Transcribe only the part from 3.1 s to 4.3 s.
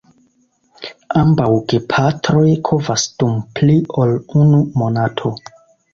dum pli ol